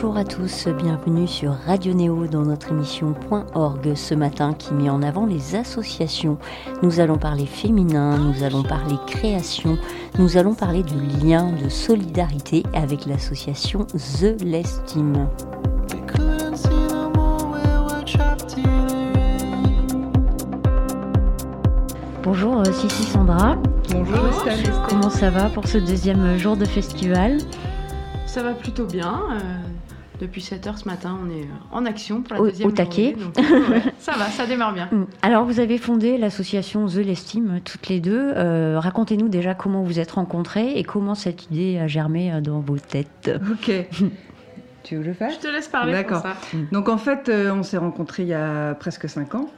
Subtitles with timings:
[0.00, 3.16] Bonjour à tous, bienvenue sur Radio Néo dans notre émission
[3.52, 6.38] .org ce matin qui met en avant les associations.
[6.84, 9.76] Nous allons parler féminin, nous allons parler création,
[10.16, 15.28] nous allons parler de lien, de solidarité avec l'association The Less Team.
[22.22, 23.56] Bonjour euh, Sissi Sandra.
[23.90, 24.72] Bonjour Estelle.
[24.88, 27.38] Comment ça va pour ce deuxième jour de festival?
[28.26, 29.22] Ça va plutôt bien.
[29.32, 29.67] euh,
[30.20, 32.72] depuis 7 heures ce matin, on est euh, en action pour la Au- deuxième au
[32.72, 33.14] taquet.
[33.18, 34.88] journée, donc, euh, ouais, ça va, ça démarre bien.
[34.90, 35.04] Mm.
[35.22, 38.32] Alors vous avez fondé l'association The L'Estime toutes les deux.
[38.36, 42.60] Euh, Racontez-nous déjà comment vous êtes rencontrées et comment cette idée a germé euh, dans
[42.60, 43.30] vos têtes.
[43.52, 43.70] Ok.
[44.84, 45.34] tu veux que je fasse?
[45.34, 46.22] Je te laisse parler D'accord.
[46.22, 46.34] ça.
[46.72, 49.48] Donc en fait, euh, on s'est rencontrés il y a presque 5 ans.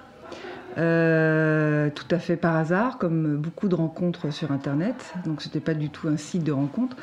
[0.79, 5.15] Euh, tout à fait par hasard, comme beaucoup de rencontres sur Internet.
[5.25, 6.97] Donc c'était pas du tout un site de rencontre.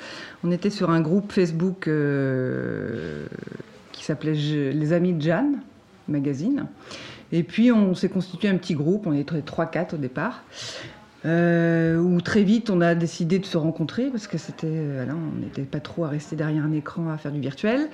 [0.43, 3.25] On était sur un groupe Facebook euh,
[3.91, 5.59] qui s'appelait Les Amis de Jeanne,
[6.07, 6.67] magazine.
[7.31, 10.43] Et puis on s'est constitué un petit groupe, on était 3-4 au départ.
[11.27, 15.39] Euh, où très vite on a décidé de se rencontrer parce que c'était euh, on
[15.41, 17.89] n'était pas trop à rester derrière un écran à faire du virtuel.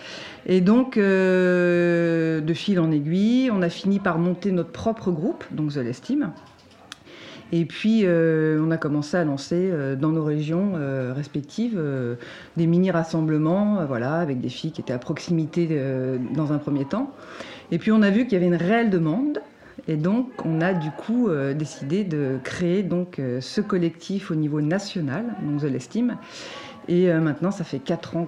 [0.45, 5.43] Et donc euh, de fil en aiguille on a fini par monter notre propre groupe
[5.51, 6.31] donc The L'Estime
[7.53, 10.73] et puis euh, on a commencé à lancer euh, dans nos régions
[11.15, 11.79] respectives
[12.57, 15.79] des mini rassemblements euh, voilà avec des filles qui étaient à proximité
[16.33, 17.11] dans un premier temps.
[17.71, 19.39] Et puis on a vu qu'il y avait une réelle demande
[19.87, 24.35] et donc, on a du coup euh, décidé de créer donc euh, ce collectif au
[24.35, 26.17] niveau national, donc The L'Estime.
[26.87, 28.27] Et euh, maintenant, ça fait 4 ans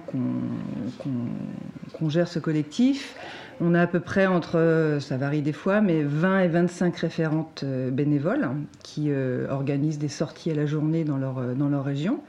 [1.98, 3.16] qu'on gère ce collectif.
[3.60, 7.64] On a à peu près entre, ça varie des fois, mais 20 et 25 référentes
[7.64, 8.50] bénévoles
[8.82, 9.10] qui
[9.48, 12.20] organisent des sorties à la journée dans leur, dans leur région.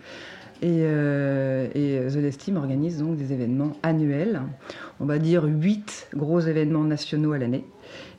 [0.62, 4.42] Et, et The L'Estime organise donc des événements annuels,
[5.02, 7.66] on va dire 8 gros événements nationaux à l'année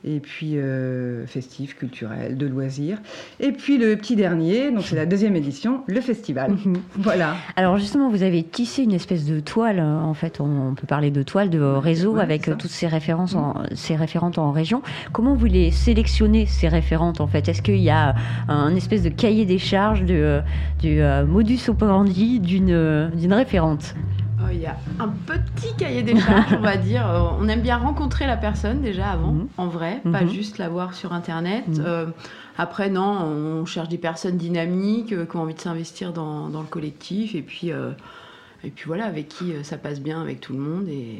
[0.03, 2.99] et puis euh, festifs, culturels, de loisirs.
[3.39, 6.55] Et puis le petit dernier, donc c'est la deuxième édition, le festival.
[6.95, 7.35] Voilà.
[7.55, 11.23] Alors justement, vous avez tissé une espèce de toile, en fait, on, peut parler de
[11.23, 14.81] toile, de réseau ouais, avec euh, toutes ces références, en, ces référentes en région.
[15.11, 17.47] Comment vous les sélectionnez ces référentes en fait?
[17.47, 18.15] Est-ce qu'il y a
[18.47, 20.41] un espèce de cahier des charges de, euh,
[20.79, 23.95] du euh, modus operandi d'une référente?
[24.51, 27.07] Il y a un petit cahier des charges, on va dire.
[27.09, 29.47] Euh, On aime bien rencontrer la personne déjà avant, Mhm.
[29.57, 30.29] en vrai, pas Mhm.
[30.29, 31.67] juste la voir sur Internet.
[31.67, 31.83] Mhm.
[31.85, 32.05] Euh,
[32.57, 33.03] après, non,
[33.61, 37.35] on cherche des personnes dynamiques euh, qui ont envie de s'investir dans, dans le collectif.
[37.35, 37.91] Et puis, euh,
[38.63, 40.87] et puis voilà, avec qui ça passe bien avec tout le monde.
[40.89, 41.19] Et.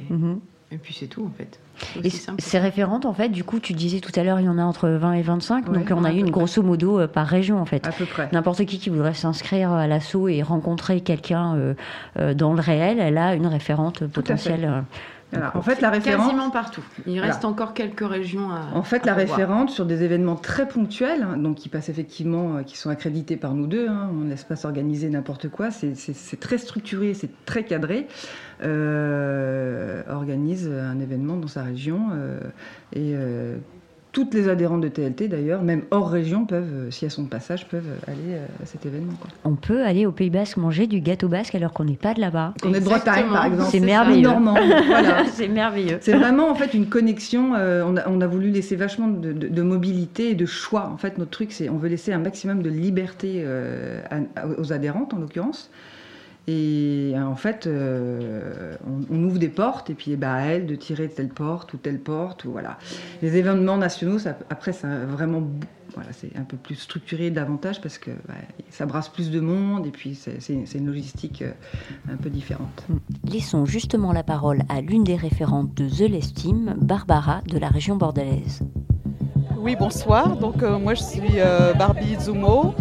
[0.72, 1.60] Et puis c'est tout, en fait.
[2.04, 4.50] C'est Et ces référentes, en fait, du coup, tu disais tout à l'heure, il y
[4.50, 7.08] en a entre 20 et 25, Ouais, donc on a eu une grosso modo euh,
[7.08, 7.88] par région, en fait.
[7.88, 8.30] À peu près.
[8.34, 11.74] N'importe qui qui voudrait s'inscrire à l'assaut et rencontrer quelqu'un euh,
[12.20, 14.66] euh, dans le réel, elle a une référente potentielle.
[14.66, 14.82] euh.
[15.32, 15.56] Voilà.
[15.56, 16.82] En fait, la référente, Quasiment partout.
[17.06, 17.28] Il Voilà.
[17.34, 18.76] reste encore quelques régions à.
[18.76, 19.38] en fait, à la revoir.
[19.38, 23.38] référente sur des événements très ponctuels, hein, donc qui passent effectivement, euh, qui sont accrédités
[23.38, 25.94] par nous deux, hein, on ne laisse pas s'organiser n'importe quoi, c'est-
[26.40, 28.49] très structuré, c'est très cadré, euh,
[30.10, 32.40] organise un événement dans sa région euh,
[32.94, 33.58] et euh,
[34.12, 37.30] toutes les adhérentes de TLT d'ailleurs, même hors région, peuvent, euh, si elles sont de
[37.30, 39.14] passage, peuvent aller euh, à cet événement.
[39.22, 39.30] quoi.
[39.44, 42.20] On peut aller au Pays Basque manger du gâteau basque alors qu'on n'est pas de
[42.20, 42.56] là-bas.
[42.66, 43.70] On est de Bretagne, par exemple.
[43.70, 44.24] C'est merveilleux.
[44.24, 44.56] Normand,
[44.88, 45.26] voilà.
[45.32, 46.00] C'est merveilleux.
[46.02, 47.54] C'est vraiment en fait une connexion.
[47.56, 50.90] euh, on, a, on a voulu laisser vachement de, de- de mobilité et de choix.
[50.92, 54.74] En fait, notre truc, c'est on veut laisser un maximum de liberté euh, à- aux
[54.74, 55.70] adhérentes, en l'occurrence.
[56.48, 60.66] Et euh, en fait, euh, on, on ouvre des portes et puis bah, à elles
[60.66, 62.46] de tirer telle porte ou telle porte.
[62.46, 62.78] Ou, voilà.
[63.22, 65.44] Les événements nationaux, ça, après, ça a vraiment.
[65.96, 68.36] Voilà, c'est un peu plus structuré davantage parce que bah,
[68.70, 71.52] ça brasse plus de monde et puis c'est c'est- c'est une logistique euh,
[72.12, 72.86] un peu différente.
[73.26, 77.96] Laissons justement la parole à l'une des référentes de The L'Estime, Barbara de la région
[77.96, 78.62] bordelaise.
[79.58, 80.38] Oui, bonsoir.
[80.38, 82.76] Donc euh, moi je suis euh, Barbie Zumo,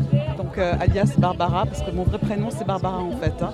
[0.49, 3.35] donc euh, alias Barbara, parce que mon vrai prénom c'est Barbara en fait.
[3.43, 3.53] hein.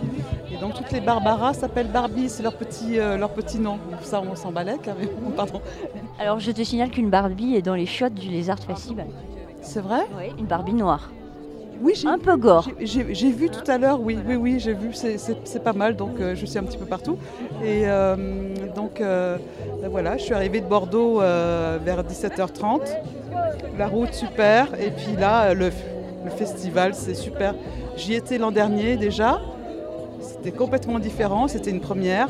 [0.53, 3.73] Et donc toutes les Barbaras s'appellent Barbie, c'est leur petit, euh, leur petit nom.
[3.91, 5.61] Donc ça on s'en balait carrément, pardon.
[6.21, 9.07] Alors je te signale qu'une Barbie est dans les chiottes du Lézard Festival.
[9.61, 10.01] C'est vrai?
[10.17, 11.11] Oui, une Barbie noire.
[11.83, 12.69] Oui, j'ai Un peu gore.
[12.81, 13.03] j'ai-
[13.33, 15.19] vu tout à l'heure, oui, oui, oui, j'ai vu, c'est-
[15.65, 17.19] pas mal, donc euh, je suis un petit peu partout.
[17.65, 18.15] Et euh,
[18.77, 19.37] donc euh,
[19.83, 22.83] ben voilà, je suis arrivée de Bordeaux vers 17h30.
[23.77, 25.73] La route super, et puis là, le,
[26.25, 27.55] le festival, c'est super.
[27.97, 29.41] J'y étais l'an dernier déjà,
[30.21, 32.29] c'était complètement différent, c'était une première.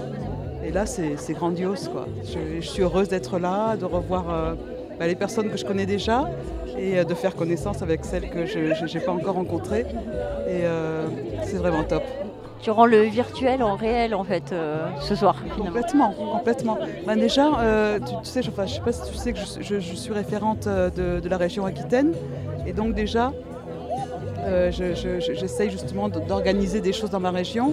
[0.65, 2.07] Et là, c'est grandiose, quoi.
[2.25, 4.55] Je, je suis heureuse d'être là, de revoir euh,
[4.99, 6.31] bah, les personnes que je connais déjà
[6.79, 8.59] et euh, de faire connaissance avec celles que je
[8.93, 9.85] n'ai pas encore rencontrées.
[10.49, 11.07] Et euh,
[11.43, 12.03] c'est vraiment top.
[12.63, 14.55] tu rends le virtuel en réel en fait
[15.01, 15.37] ce soir.
[15.57, 16.79] Complètement, complètement.
[17.07, 17.51] Ben déjà,
[18.07, 21.29] tu, sais, je, ne sais pas si tu sais que je, suis référente de, de,
[21.29, 22.13] la région Aquitaine,
[22.67, 23.33] et donc déjà,
[24.71, 27.73] j'essaye justement d'organiser des choses dans ma région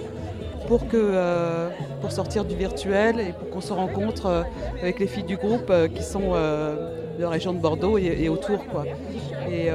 [0.66, 1.68] pour, que, euh,
[2.00, 4.42] pour sortir du virtuel et pour qu'on se rencontre euh,
[4.80, 8.66] avec les filles du groupe euh, qui sont de la région de Bordeaux et, autour.
[8.66, 8.84] Quoi.
[9.50, 9.68] Et,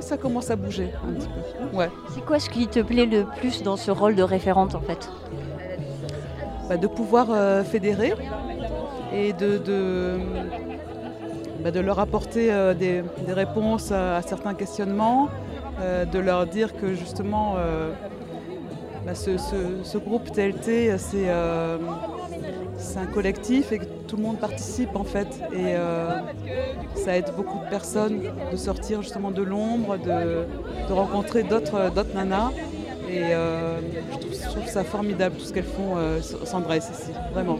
[0.00, 1.76] ça commence à bouger un petit peu.
[1.76, 1.88] Ouais.
[2.12, 5.08] C'est quoi ce qui te plaît le plus dans ce rôle de référente en fait?
[6.68, 7.28] Bah, De pouvoir
[7.64, 8.12] fédérer
[9.14, 10.18] et de, de,
[11.62, 15.28] bah, de leur apporter des, des, réponses à, certains questionnements,
[15.80, 17.56] de leur dire que justement
[19.04, 21.78] bah, ce, groupe TLT, euh,
[22.78, 25.28] c'est un collectif et que tout le monde participe en fait.
[25.52, 26.20] Et euh,
[26.94, 30.46] ça aide beaucoup de personnes de sortir justement de l'ombre, de,
[30.92, 32.50] rencontrer d'autres nanas.
[33.10, 33.78] Et euh,
[34.10, 35.96] je, trouve, ça formidable tout ce qu'elles font,
[36.44, 36.90] Sandra ici,
[37.34, 37.58] vraiment.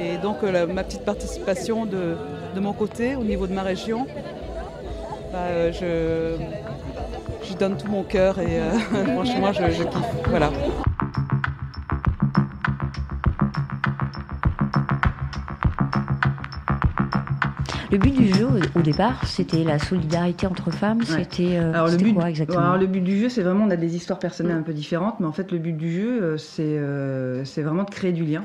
[0.00, 2.16] Et donc ma petite participation de,
[2.58, 4.06] mon côté, au niveau de ma région,
[5.30, 6.36] bah, je,
[7.48, 8.70] je donne tout mon cœur et euh,
[9.14, 10.28] franchement, je, je kiffe.
[10.28, 10.50] Voilà.
[17.90, 18.46] Le but du jeu
[18.76, 21.02] au départ, c'était la solidarité entre femmes.
[21.02, 23.70] C'était euh, alors le but, quoi exactement alors, le but du jeu, c'est vraiment on
[23.70, 26.36] a des histoires personnelles un peu différentes, mais en fait le but du jeu, euh,
[26.36, 26.78] c'est
[27.46, 28.44] c'est vraiment de créer du lien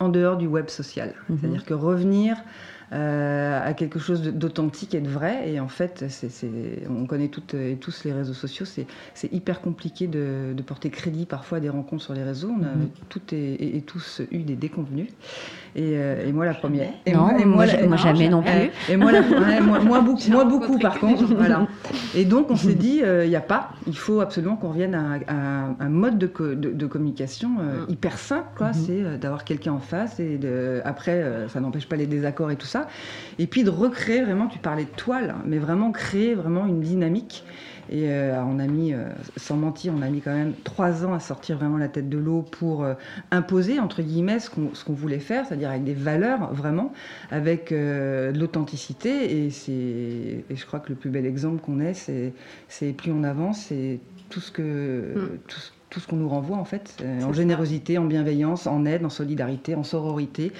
[0.00, 1.14] en dehors du web social.
[1.28, 1.38] Mhm.
[1.40, 2.36] C'est-à-dire que revenir
[2.92, 5.50] euh, à quelque chose d'authentique et de vrai.
[5.50, 6.04] Et en fait,
[6.88, 8.66] on connaît toutes et tous les réseaux sociaux.
[8.66, 12.50] C'est hyper compliqué de, porter crédit parfois à des rencontres sur les réseaux.
[12.50, 12.88] On a mhm.
[13.08, 15.08] toutes et, tous eu des déconvenus.
[15.76, 16.90] Euh, et, moi la première.
[17.04, 18.70] Et moi, moi, jamais non plus.
[18.88, 19.12] Et moi,
[19.84, 21.24] moi, beaucoup, moi beaucoup par contre.
[21.34, 21.66] Voilà.
[22.14, 24.94] Et donc on s'est dit, il euh, n'y a pas, il faut absolument qu'on revienne
[24.94, 27.90] à, un mode de, de, communication mm.
[27.90, 28.48] hyper simple.
[28.56, 28.70] quoi.
[28.70, 28.86] Mm-hmm.
[28.86, 32.66] C'est d'avoir quelqu'un en face et de, après, ça n'empêche pas les désaccords et tout
[32.66, 32.86] ça.
[33.38, 37.44] Et puis de recréer vraiment, tu parlais de toile, mais vraiment créer vraiment une dynamique.
[37.94, 39.04] Et euh, on a mis, euh,
[39.36, 42.18] sans mentir, on a mis quand même trois ans à sortir vraiment la tête de
[42.18, 42.94] l'eau pour euh,
[43.30, 46.92] imposer, entre guillemets, ce qu'on voulait faire, c'est-à-dire avec des valeurs vraiment,
[47.30, 49.46] avec de l'authenticité.
[49.46, 53.66] Et, et je crois que le plus bel exemple qu'on ait, c'est plus on avance,
[53.68, 55.14] c'est tout ce que.
[55.14, 55.38] Mm.
[55.90, 59.76] tout ce qu'on nous renvoie en fait, en générosité, en bienveillance, en aide, en solidarité,
[59.76, 60.50] en sororité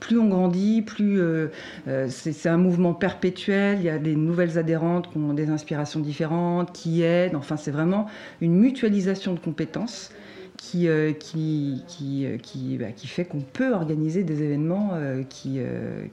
[0.00, 1.48] plus on grandit, plus euh,
[1.88, 3.78] euh, c'est un mouvement perpétuel.
[3.78, 7.34] Il y a des nouvelles adhérentes qui ont des inspirations différentes, qui aident.
[7.34, 8.06] Enfin, c'est vraiment
[8.40, 10.10] une mutualisation de compétences
[10.56, 14.92] qui, euh, qui, qui, qui, bah, qui, fait qu'on peut organiser des événements
[15.28, 15.60] qui,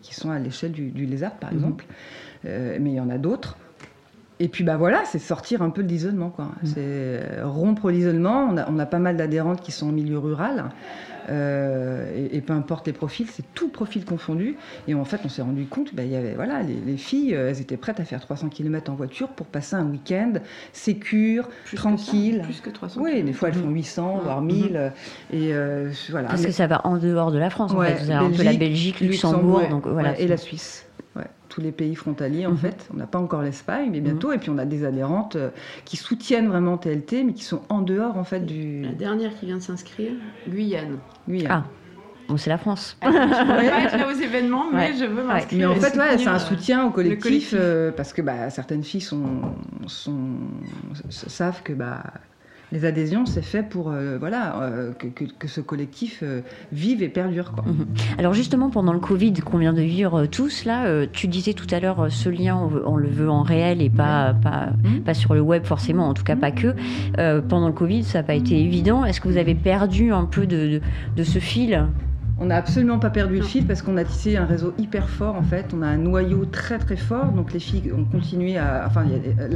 [0.01, 1.57] qui sont à l'échelle du, lézard, par mhm.
[1.57, 1.85] exemple.
[2.43, 3.57] mais il y en a d'autres.
[4.41, 6.29] Et puis bah voilà, c'est sortir un peu de l'isolement.
[6.29, 6.45] Quoi.
[6.45, 6.69] Mhm.
[6.73, 8.49] C'est rompre l'isolement.
[8.51, 10.65] On a, on a, pas mal d'adhérentes qui sont en milieu rural.
[11.30, 14.57] Euh, et, peu importe les profils, c'est tout profil confondu.
[14.88, 17.62] Et en fait, on s'est rendu compte, il y avait, voilà, les, filles, euh, elles
[17.62, 20.33] étaient prêtes à faire 300 km en voiture pour passer un week-end
[20.74, 22.42] sécure, tranquille.
[22.44, 24.92] plus que 300 Oui, des fois elles font 800, voire 1000.
[25.31, 26.30] Et euh, voilà.
[26.30, 27.95] Parce que ça va en dehors de la France, en fait.
[27.95, 30.86] Vous avez un peu la Belgique, Luxembourg, donc, voilà, et la Suisse
[31.50, 32.57] tous les pays frontaliers en mhm.
[32.57, 32.89] fait.
[32.94, 34.29] On n'a pas encore l'Espagne, mais bientôt.
[34.29, 34.35] Mhm.
[34.35, 35.50] Et puis on a des adhérentes euh,
[35.85, 38.81] qui soutiennent vraiment TLT, mais qui sont en dehors en fait du.
[38.81, 40.13] La dernière qui vient de s'inscrire,
[40.48, 40.98] Guyane.
[41.27, 41.48] Guyane.
[41.50, 41.63] Ah.
[42.27, 42.98] Bon, c'est la France.
[43.03, 45.69] je ne pas être là aux événements, mais je veux m'inscrire.
[45.69, 49.01] Mais en fait, ouais, c'est un soutien au collectif, euh, parce que bah, certaines filles
[49.01, 49.41] sont,
[49.86, 50.38] sont,
[51.10, 52.01] savent que bah,
[52.72, 56.41] les adhésions, c'est fait pour euh, voilà, euh, que, ce collectif euh,
[56.72, 57.51] vive et perdure.
[57.51, 57.63] Quoi.
[57.65, 57.86] Mhm.
[58.17, 61.79] Alors justement, pendant le Covid qu'on vient de vivre tous, là, tu disais tout à
[61.79, 65.01] l'heure, ce lien, on, le veut en réel et pas, pas, mhm.
[65.01, 66.74] pas sur le web forcément, en tout cas pas que.
[67.41, 69.05] pendant le Covid, ça n'a pas été évident.
[69.05, 70.81] Est-ce que vous avez perdu un peu de,
[71.15, 71.86] de ce fil?
[72.38, 75.36] On n'a absolument pas perdu le fil parce qu'on a tissé un réseau hyper fort
[75.36, 75.68] en fait.
[75.74, 77.32] On a un noyau très très fort.
[77.32, 78.84] Donc les filles ont continué à.
[78.86, 79.06] Enfin,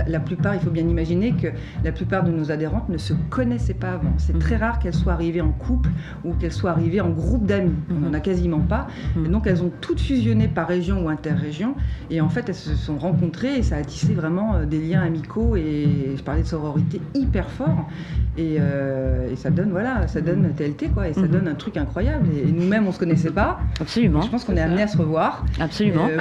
[0.08, 1.48] la, plupart, il faut bien imaginer que
[1.84, 4.14] la plupart de nos adhérentes ne se connaissaient pas avant.
[4.18, 4.40] C'est mhm.
[4.40, 5.90] très rare qu'elles soient arrivées en couple
[6.24, 7.76] ou qu'elles soient arrivées en groupe d'amis.
[7.92, 8.88] On n'en a quasiment pas.
[9.16, 9.26] Mhm.
[9.26, 11.76] Et donc elles ont toutes fusionné par région ou interrégion.
[12.10, 15.02] Et en fait, elles se sont rencontrées et ça a tissé vraiment euh, des liens
[15.02, 17.90] amicaux et je parlais de sororité hyper fort.
[18.38, 21.10] Et, euh, ça donne, voilà, ça donne TLT quoi.
[21.10, 21.28] Et ça mhm.
[21.28, 22.28] donne un truc incroyable.
[22.38, 23.60] Et, nous même on se connaissait pas.
[23.80, 24.22] Absolument.
[24.22, 25.46] je pense qu'on est amené à se revoir.
[25.60, 26.08] Absolument.
[26.10, 26.18] Euh,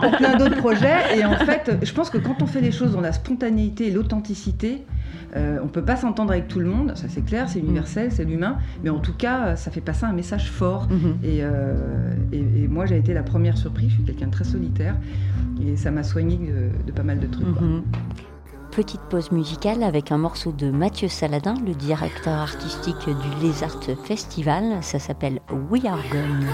[0.00, 1.18] pour, plein d'autres projets.
[1.18, 3.90] Et en fait, je pense que quand on fait les choses dans la spontanéité et
[3.90, 4.84] l'authenticité,
[5.34, 8.24] euh, on peut pas s'entendre avec tout le monde, ça c'est clair, c'est universel, c'est
[8.24, 10.88] l'humain, mais en tout cas, ça fait passer un message fort.
[10.90, 11.16] Mhm.
[11.24, 14.94] Euh, et, moi, j'ai été la première surprise, je suis quelqu'un de très solitaire,
[15.66, 16.38] et ça m'a soigné
[16.86, 17.46] de, pas mal de trucs.
[17.46, 17.82] Mhm.
[18.72, 23.84] Petite pause musicale avec un morceau de Mathieu Saladin, le directeur artistique du Les Arts
[24.04, 24.82] Festival.
[24.82, 26.46] Ça s'appelle We Are Gone.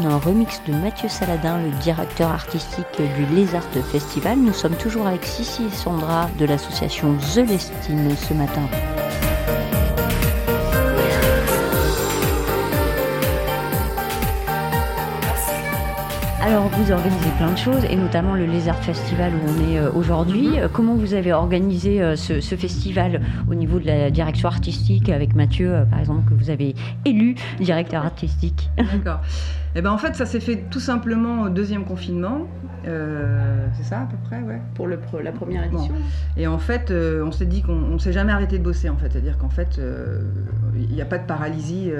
[0.00, 4.38] Un remix de Mathieu Saladin, le directeur artistique du Lézard Festival.
[4.38, 8.62] Nous sommes toujours avec Sissi et Sandra de l'association The Lestine ce matin.
[16.40, 19.92] Alors vous organisez plein de choses et notamment le Lézard Festival où on est euh,
[19.92, 20.48] aujourd'hui.
[20.48, 20.68] Mhm.
[20.72, 25.74] Comment vous avez organisé euh, ce, festival au niveau de la direction artistique avec Mathieu,
[25.74, 28.70] euh, par exemple, que vous avez élu directeur artistique?
[28.76, 29.20] D'accord.
[29.74, 32.46] Eh ben en fait, ça s'est fait tout simplement au deuxième confinement.
[32.84, 34.60] c'est ça à peu près, ouais.
[34.74, 35.94] Pour le, la première édition.
[36.36, 39.10] Et en fait, on s'est dit qu'on ne s'est jamais arrêté de bosser en fait.
[39.10, 39.80] C'est-à-dire qu'en fait,
[40.74, 41.90] il n'y a pas de paralysie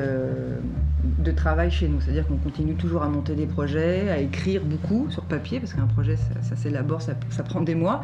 [1.18, 2.00] de travail chez nous.
[2.00, 5.86] C'est-à-dire qu'on continue toujours à monter des projets, à écrire beaucoup sur papier, parce qu'un
[5.86, 8.02] projet, ça, s'élabore, ça, prend des mois.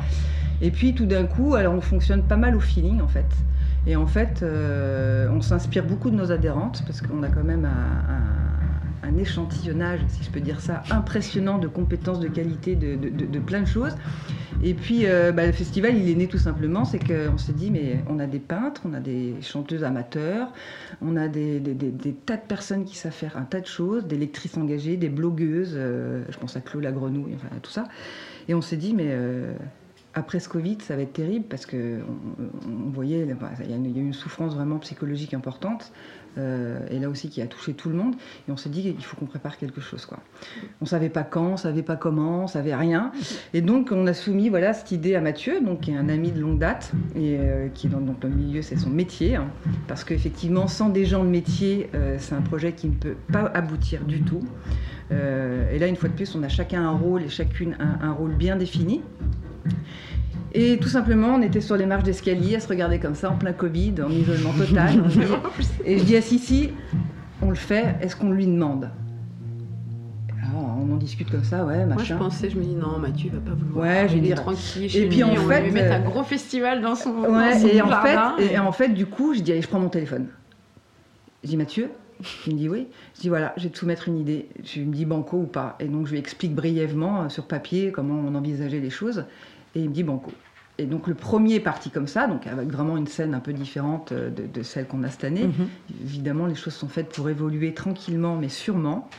[0.60, 3.26] Et puis tout d'un coup, alors on fonctionne pas mal au feeling en fait.
[3.86, 7.64] Et en fait, euh, on s'inspire beaucoup de nos adhérentes, parce qu'on a quand même
[7.64, 8.87] un,
[9.18, 13.94] échantillonnage, si je peux dire ça, impressionnant de compétences, de qualité, de plein de choses.
[14.62, 17.70] Et puis, euh, bah, le festival, il est né tout simplement, c'est qu'on s'est dit,
[17.70, 20.52] mais on a des peintres, on a des chanteuses amateurs,
[21.00, 21.62] on a des,
[22.26, 25.74] tas de personnes qui savent faire un tas de choses, des lectrices engagées, des blogueuses,
[25.76, 27.84] euh, je pense à Chloé la Grenouille, enfin tout ça.
[28.48, 29.52] Et on s'est dit, mais euh,
[30.14, 32.00] après ce Covid, ça va être terrible parce que
[32.66, 33.28] on, voyait,
[33.60, 35.92] il y, a une souffrance vraiment psychologique importante.
[36.38, 38.14] Euh, et là aussi qui a touché tout le monde.
[38.48, 40.06] Et on s'est dit qu'il faut qu'on prépare quelque chose.
[40.06, 40.18] Quoi.
[40.80, 43.12] On ne savait pas quand, on ne savait pas comment, on ne savait rien.
[43.54, 46.32] Et donc on a soumis voilà, cette idée à Mathieu, donc, qui est un ami
[46.32, 49.36] de longue date, et euh, qui dans le milieu, c'est son métier.
[49.36, 49.48] Hein.
[49.86, 53.50] parce qu'effectivement, sans des gens de métier, euh, c'est un projet qui ne peut pas
[53.54, 54.42] aboutir du tout.
[55.10, 58.12] et là, une fois de plus, on a chacun un rôle et chacune un, un
[58.12, 59.00] rôle bien défini.
[60.58, 63.36] Et tout simplement, on était sur les marches d'escalier à se regarder comme ça, en
[63.36, 65.04] plein Covid, en isolement total.
[65.84, 66.70] et je dis à Sissi,
[67.40, 68.90] on le fait, est-ce qu'on lui demande?
[70.80, 71.94] On en discute comme ça, ouais, machin.
[71.94, 73.86] Moi, je pensais, je me dis, non, Mathieu va pas vouloir.
[73.86, 74.96] Ouais, je vais tranquille.
[74.96, 77.80] et puis, en on fait, va lui mettre un gros festival dans son, ouais, et
[77.80, 78.58] en fait, et...
[78.58, 80.26] en fait, du coup, je dis, allez, je prends mon téléphone.
[81.44, 81.90] Je dis, Mathieu,
[82.46, 82.88] il me dit oui.
[83.14, 84.48] Je dis voilà, je vais te soumettre une idée.
[84.64, 85.76] Je me dis banco ou pas?
[85.78, 89.24] Et donc je lui explique brièvement euh, sur papier comment on envisageait les choses.
[89.74, 90.32] Et il me dit banco.
[90.80, 93.52] Et donc le premier est parti comme ça, donc avec vraiment une scène un peu
[93.52, 95.48] différente euh, de, celle qu'on a cette année.
[95.48, 95.68] Mhm.
[96.04, 99.10] Évidemment, les choses sont faites pour évoluer tranquillement, mais sûrement.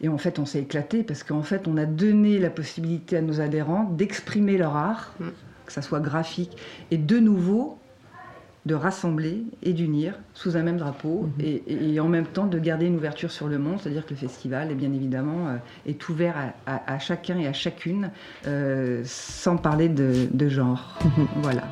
[0.00, 3.22] Et en fait, on s'est éclaté parce qu'en fait, on a donné la possibilité à
[3.22, 5.26] nos adhérents d'exprimer leur art, mm.
[5.66, 6.56] que ça soit graphique,
[6.90, 7.78] et de nouveau
[8.66, 11.60] de rassembler et d'unir sous un même drapeau mhm.
[11.66, 14.70] et, en même temps de garder une ouverture sur le monde, c'est-à-dire que le festival
[14.70, 16.34] est bien évidemment euh, est ouvert
[16.66, 18.10] à, chacun et à chacune
[18.46, 20.98] euh, sans parler de, de genre.
[21.42, 21.62] Voilà.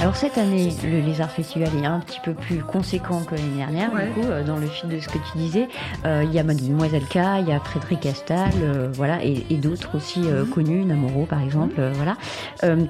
[0.00, 3.90] Alors cette année, le Lézard Festival est un petit peu plus conséquent que l'année dernière,
[3.90, 5.66] du coup, euh, dans le fil de ce que tu disais.
[6.06, 9.96] Euh, il y a Mademoiselle K, il y a Frédéric Astal, euh, voilà, et, d'autres
[9.96, 10.46] aussi mhm.
[10.50, 12.16] connus, Namoro par exemple, voilà.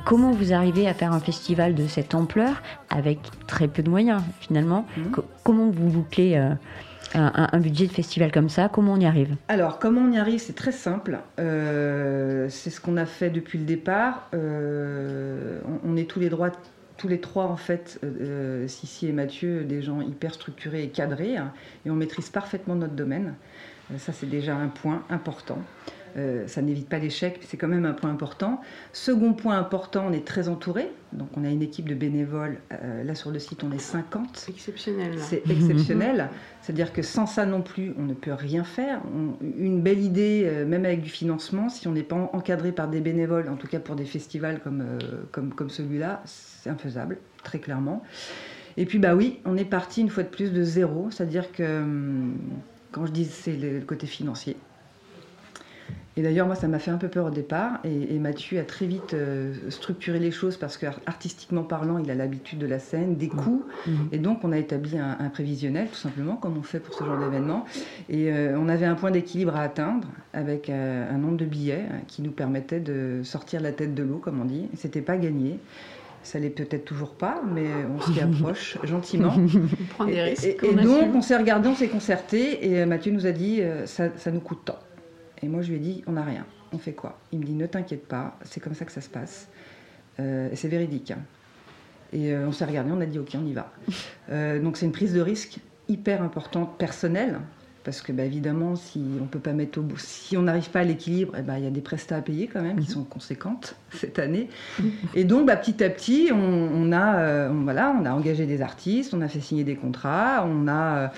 [0.05, 4.21] comment vous arrivez à faire un festival de cette ampleur avec très peu de moyens
[4.41, 4.85] finalement?
[4.99, 5.13] Mhm.
[5.45, 6.37] Comment vous bouclez
[7.15, 9.35] un, budget de festival comme ça, comment on y arrive?
[9.49, 11.19] Alors, comment on y arrive, c'est très simple.
[11.39, 14.29] c'est ce qu'on a fait depuis le départ.
[14.35, 16.51] on, est tous les droits
[16.99, 20.89] tous les trois, en fait, euh, euh, Sissi et Mathieu, des gens hyper structurés et
[20.89, 21.53] cadrés, hein,
[21.87, 23.35] et on maîtrise parfaitement notre domaine.
[23.91, 25.59] Euh, ça, c'est déjà un point important.
[26.47, 28.61] Ça n'évite pas l'échec, c'est quand même un point important.
[28.93, 30.91] Second point important, on est très entouré.
[31.13, 32.59] Donc, on a une équipe de bénévoles.
[33.05, 34.29] là, sur le site, on est 50.
[34.35, 35.19] C'est exceptionnel.
[35.19, 36.29] C'est exceptionnel.
[36.61, 39.01] C'est-à-dire que sans ça non plus, on ne peut rien faire.
[39.41, 43.49] une belle idée, même avec du financement, si on n'est pas encadré par des bénévoles,
[43.49, 44.85] en tout cas pour des festivals comme,
[45.33, 48.03] comme, comme celui-là, c'est infaisable, très clairement.
[48.79, 51.83] Et puis bah oui, on est parti une fois de plus de zéro, c'est-à-dire que
[51.83, 52.39] hum,
[52.93, 54.57] quand je dis c'est le côté financier,
[56.19, 57.79] et d'ailleurs, moi, ça m'a fait un peu peur au départ.
[57.85, 62.59] Et, Mathieu a très vite euh, structuré les choses parce qu'artistiquement parlant, il a l'habitude
[62.59, 63.65] de la scène, des coups.
[63.87, 63.91] Mmh.
[63.91, 64.09] Mmh.
[64.11, 67.21] Et donc, on a établi un, prévisionnel, tout simplement, comme on fait pour ce genre
[67.21, 67.67] d'événement.
[68.09, 71.87] Et euh, on avait un point d'équilibre à atteindre avec euh, un nombre de billets
[71.89, 74.67] hein, qui nous permettait de sortir la tête de l'eau, comme on dit.
[74.75, 75.61] C'était pas gagné.
[76.25, 79.35] Ça l'est peut-être toujours pas, mais on s'y approche gentiment.
[79.37, 80.57] on prend des risques.
[80.65, 84.33] Et, donc, on s'est regardé, on s'est concerté, et Mathieu nous a dit ça, ça
[84.33, 84.79] nous coûte tant.
[85.43, 86.47] Et moi, je lui ai dit, on n'a rien.
[86.73, 87.19] On fait quoi?
[87.33, 89.49] Il me dit, ne t'inquiète pas, c'est comme ça que ça se passe.
[90.21, 91.13] Euh, c'est véridique.
[91.13, 91.21] Hein.
[92.13, 93.73] Et euh, on s'est regardé, on a dit, ok, on y va.
[94.31, 97.41] Euh, donc c'est une prise de risque hyper importante, personnelle,
[97.89, 100.81] parce que bah, évidemment, si on peut pas mettre au bout, si on n'arrive pas
[100.81, 102.95] à l'équilibre, eh ben, il y a des prestats à payer quand même qui mhm.
[102.97, 104.51] sont conséquentes cette année.
[105.15, 109.15] Et donc, bah, petit à petit, on, a, euh, voilà, on a engagé des artistes,
[109.15, 111.09] on a fait signer des contrats, on a euh,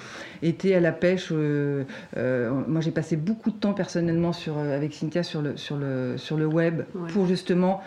[0.44, 1.30] été à la pêche.
[1.32, 1.82] Euh,
[2.68, 6.36] moi, j'ai passé beaucoup de temps personnellement sur, avec Cynthia sur le, sur le, sur
[6.36, 7.82] le web pour justement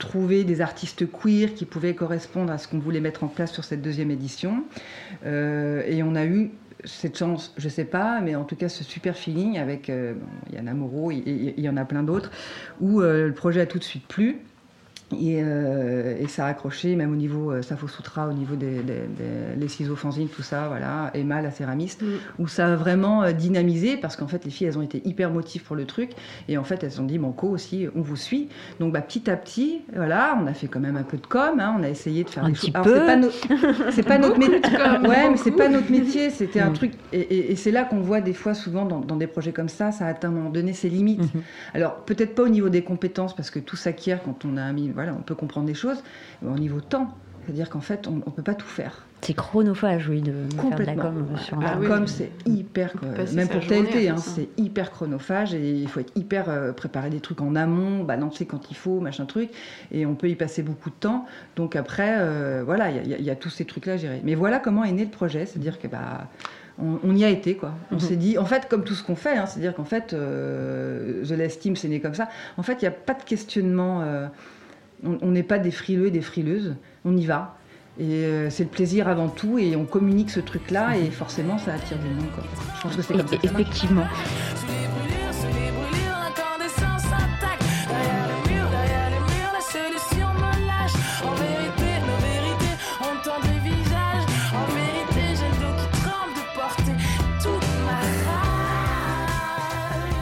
[0.00, 3.62] trouver des artistes queer qui pouvaient correspondre à ce qu'on voulait mettre en place sur
[3.62, 4.64] cette deuxième édition.
[5.24, 6.50] et on a eu
[6.84, 10.14] cette chance, je sais pas, mais en tout cas ce super feeling avec euh,
[10.52, 12.30] Yann Moreau, il y, en a plein d'autres,
[12.80, 14.38] où euh, le projet a tout de suite plu.
[15.12, 18.82] Euh, et, ça a accroché, même au niveau euh, Safo Sutra, au niveau des,
[19.56, 22.42] des, ciseaux fanzines, tout ça, voilà, Emma, la céramiste, mm.
[22.42, 25.30] où ça a vraiment euh, dynamisé parce qu'en fait, les filles, elles ont été hyper
[25.30, 26.10] motives pour le truc.
[26.48, 28.48] Et en fait, elles se sont dit, Banco aussi, on vous suit.
[28.80, 31.58] Donc, bah, petit à petit, voilà, on a fait quand même un peu de com,
[31.58, 32.66] hein, on a essayé de faire un des choses.
[32.66, 32.84] C'est pas,
[33.90, 34.58] c'est pas notre métier.
[35.08, 36.30] ouais, mais c'est pas notre métier.
[36.30, 36.74] C'était un mm.
[36.74, 36.92] truc.
[37.12, 40.28] Et, c'est là qu'on voit des fois, souvent, dans, des projets comme ça, ça atteint
[40.28, 41.22] à un moment donné ses limites.
[41.22, 41.74] Mm-hmm.
[41.74, 44.90] Alors, peut-être pas au niveau des compétences, parce que tout s'acquiert quand on a mis
[44.98, 46.02] voilà, on peut comprendre des choses,
[46.42, 47.14] mais au niveau temps,
[47.46, 49.06] c'est-à-dire qu'en fait, on ne peut pas tout faire.
[49.20, 50.32] C'est chronophage, oui, de,
[50.68, 51.24] faire de la com.
[51.36, 55.88] Sur la com, c'est hyper, euh, même pour TLT, hein, c'est hyper chronophage et il
[55.88, 59.50] faut être hyper euh, préparer des trucs en amont, balancer quand il faut, machin truc,
[59.92, 61.26] et on peut y passer beaucoup de temps.
[61.54, 64.20] Donc après, euh, voilà, il y, a- y y tous ces trucs-là à gérer.
[64.24, 66.26] Mais voilà comment est né le projet, c'est-à-dire que bah
[66.80, 67.72] on, on y a été quoi.
[67.90, 68.00] On Mhm.
[68.00, 71.30] s'est dit, en fait, comme tout ce qu'on fait, hein, c'est-à-dire qu'en fait, euh, The
[71.30, 72.28] Last Team, c'est né comme ça.
[72.56, 74.02] En fait, il n'y a pas de questionnement.
[75.04, 76.76] On n'est pas des frileux et des frileuses.
[77.04, 77.58] On y va.
[77.98, 81.74] Et euh, c'est le plaisir avant tout, et on communique ce truc-là, et forcément, ça
[81.74, 82.30] attire du monde.
[82.32, 82.44] Quoi.
[82.76, 83.36] Je pense que c'est comme ça.
[83.36, 83.64] que ça marche.
[83.66, 84.06] effectivement.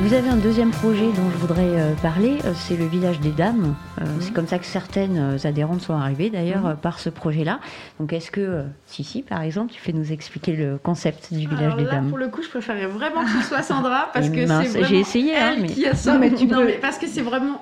[0.06, 3.30] Vous avez un deuxième projet dont je voudrais euh, parler, euh, c'est le village des
[3.32, 3.74] dames.
[4.00, 6.76] Euh, C'est comme ça que certaines adhérentes sont arrivées d'ailleurs Mhm.
[6.76, 7.58] par ce projet-là.
[7.98, 11.60] Donc est-ce que, si, si, par exemple, tu fais nous expliquer le concept du village
[11.72, 14.46] Alors des dames pour le coup, je préférais vraiment que ce soit Sandra parce que
[14.46, 16.12] Mince, c'est vraiment j'ai essayé, hein, mais- qui a ça.
[16.14, 17.60] Non, mais tu Non, peux- mais parce que c'est vraiment,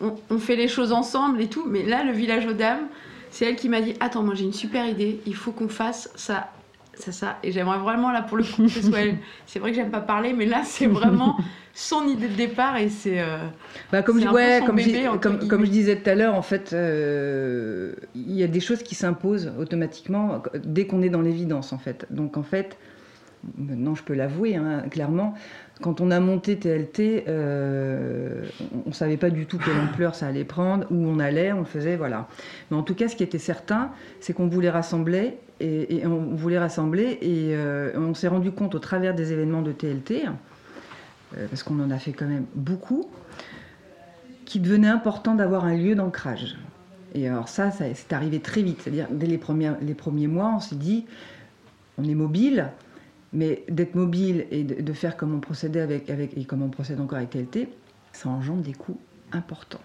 [0.00, 1.66] on, on fait les choses ensemble et tout.
[1.68, 2.86] Mais là, le village aux dames,
[3.30, 5.20] c'est elle qui m'a dit attends, moi j'ai une super idée.
[5.26, 6.48] Il faut qu'on fasse ça,
[7.00, 7.38] ça, ça.
[7.42, 9.18] Et j'aimerais vraiment là pour le coup que ce soit elle.
[9.46, 11.36] C'est vrai que j'aime pas parler, mais là c'est vraiment
[11.74, 13.20] son idée de départ et c'est.
[13.20, 13.38] euh,
[13.92, 15.48] Bah, comme, C'est je, un peu ouais, son comme, bébé, je- entre comme, guillemets.
[15.48, 18.94] comme je disais tout à l'heure, en fait, euh, il y a des choses qui
[18.94, 22.06] s'imposent automatiquement dès qu'on est dans l'évidence, en fait.
[22.10, 22.78] Donc, en fait,
[23.56, 25.34] maintenant je peux l'avouer, hein, clairement,
[25.80, 28.44] quand on a monté TLT, euh,
[28.84, 31.60] on ne savait pas du tout quelle ampleur ça allait prendre, où on allait, on
[31.60, 32.28] le faisait, voilà.
[32.70, 36.58] Mais en tout cas, ce qui était certain, c'est qu'on voulait rassembler, et, on voulait
[36.58, 40.24] rassembler, et euh, on s'est rendu compte au travers des événements de TLT,
[41.36, 43.08] euh, parce qu'on en a fait quand même beaucoup,
[44.44, 46.56] qu'il devenait important d'avoir un lieu d'ancrage.
[47.14, 48.82] Et alors ça, c'est arrivé très vite.
[48.82, 51.06] C'est-à-dire, dès les, premières, les premiers mois, on s'est dit,
[51.98, 52.70] on est mobile,
[53.32, 56.68] mais d'être mobile et de, de faire comme on procédait avec, avec, et comme on
[56.68, 57.68] procède encore avec TLT,
[58.12, 58.98] ça engendre des coûts
[59.32, 59.80] importants.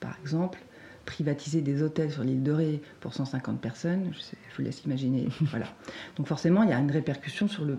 [0.00, 0.60] Par exemple,
[1.04, 4.84] privatiser des hôtels sur l'île de Ré pour 150 personnes, je, sais- je vous laisse
[4.84, 5.28] imaginer.
[5.50, 5.66] voilà.
[6.16, 7.76] Donc forcément, il y a une répercussion sur, le,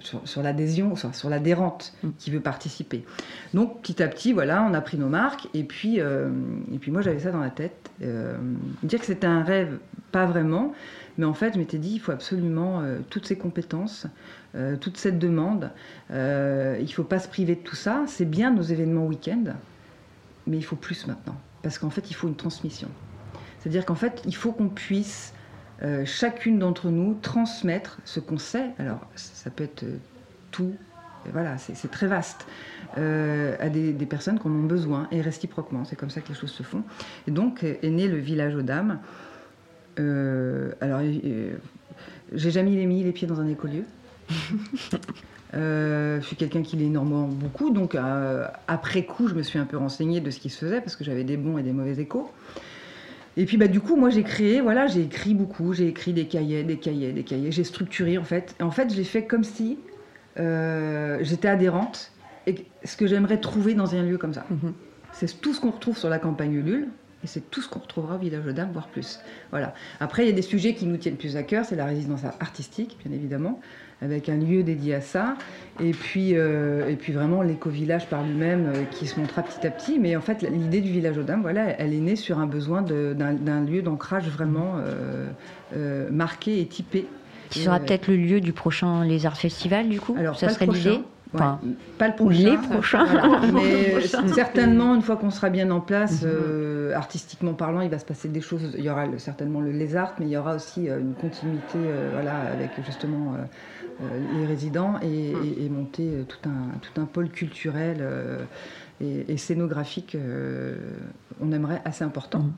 [0.00, 2.08] sur, sur l'adhésion, sur, sur l'adhérente Mm.
[2.18, 3.04] qui veut participer.
[3.54, 6.30] Donc petit à petit, voilà, on a pris nos marques, et puis, euh,
[6.72, 7.90] et puis moi j'avais ça dans la tête.
[8.02, 8.36] Euh,
[8.82, 9.78] dire que c'était un rêve,
[10.12, 10.72] pas vraiment,
[11.20, 14.06] mais en fait je m'étais dit, il faut absolument euh, toutes ces compétences,
[14.54, 15.70] euh, toute cette demande,
[16.10, 18.04] euh, il ne faut pas se priver de tout ça.
[18.06, 19.44] C'est bien nos événements week-end,
[20.46, 21.36] mais il faut plus maintenant.
[21.62, 22.88] Parce qu'en fait, il faut une transmission.
[23.58, 25.34] C'est-à-dire qu'en fait, il faut qu'on puisse,
[26.06, 28.70] chacune d'entre nous, transmettre ce qu'on sait.
[28.78, 29.84] Alors, ça peut être
[30.50, 30.74] tout,
[31.30, 32.46] voilà, c'est très vaste,
[32.96, 35.84] à des, personnes qui en ont besoin, et réciproquement.
[35.84, 36.82] C'est comme ça que les choses se font.
[37.28, 39.00] Et donc, est né le village aux dames.
[40.00, 41.52] Euh, alors, euh,
[42.32, 43.84] j'ai jamais mis les pieds dans un écolieu.
[45.54, 49.58] Euh, je suis quelqu'un qui lit énormément beaucoup, donc euh, après coup, je me suis
[49.58, 51.72] un peu renseignée de ce qui se faisait parce que j'avais des bons et des
[51.72, 52.30] mauvais échos.
[53.36, 56.26] Et puis bah, du coup, moi j'ai créé, voilà, j'ai écrit beaucoup, j'ai écrit des
[56.26, 58.54] cahiers, des cahiers, des cahiers, j'ai structuré en fait.
[58.60, 59.78] Et en fait, j'ai fait comme si
[60.38, 62.12] euh, j'étais adhérente
[62.46, 64.44] et ce que j'aimerais trouver dans un lieu comme ça.
[64.50, 64.72] Mhm.
[65.12, 66.88] C'est tout ce qu'on retrouve sur la campagne Ulule.
[67.22, 69.20] Et c'est tout ce qu'on retrouvera au village aux dames, voire plus.
[69.50, 69.74] Voilà.
[70.00, 71.64] Après, il y a des sujets qui nous tiennent plus à cœur.
[71.64, 73.60] C'est la résidence artistique, bien évidemment,
[74.00, 75.36] avec un lieu dédié à ça.
[75.80, 79.70] Et puis, euh, et puis vraiment l'éco-village par lui-même euh, qui se montrera petit à
[79.70, 79.98] petit.
[79.98, 82.80] Mais en fait, l'idée du village aux dames, voilà, elle est née sur un besoin
[82.82, 87.06] d'un lieu d'ancrage vraiment euh, marqué et typé.
[87.50, 90.14] Qui sera peut-être le lieu du prochain Lézard Festival, du coup?
[90.16, 91.02] Alors, Ça serait le
[91.32, 91.40] Ouais,
[91.98, 92.38] pas le prochain.
[92.50, 93.04] les prochains.
[93.04, 93.40] Voilà.
[93.54, 94.26] Mais prochain.
[94.28, 96.28] certainement, une fois qu'on sera bien en place, Mhm.
[96.30, 98.74] euh, artistiquement parlant, il va se passer des choses.
[98.76, 102.08] Il y aura certainement le lézard, mais il y aura aussi euh, une continuité euh,
[102.12, 103.34] voilà, avec justement
[104.02, 108.04] euh, les résidents et, et- et monter tout, un, tout un pôle culturel
[109.00, 110.16] et, et scénographique,
[111.40, 112.40] on aimerait assez important.
[112.40, 112.52] Mhm.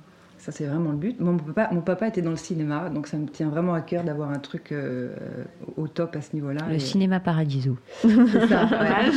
[0.45, 1.21] Ça, c'est vraiment le but.
[1.21, 4.03] Mon papa, mon papa était dans le cinéma, donc ça me tient vraiment à cœur
[4.03, 5.15] d'avoir un truc euh,
[5.77, 6.63] au top à ce niveau-là.
[6.69, 7.79] Le Et- cinéma Paradiso.
[8.01, 8.09] c'est
[8.49, 8.89] ça, pas ouais.
[8.91, 9.13] mal.